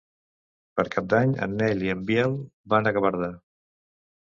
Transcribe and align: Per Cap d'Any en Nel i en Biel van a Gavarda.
Per 0.79 0.85
Cap 0.95 1.09
d'Any 1.15 1.35
en 1.47 1.53
Nel 1.59 1.85
i 1.89 1.93
en 1.97 2.03
Biel 2.09 2.35
van 2.75 2.93
a 2.93 2.97
Gavarda. 2.99 3.31